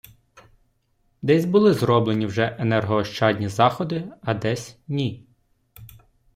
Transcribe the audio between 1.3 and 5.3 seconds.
були зроблені вже енергоощадні заходи, а десь- ні.